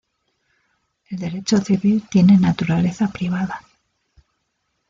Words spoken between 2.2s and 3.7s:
naturaleza privada.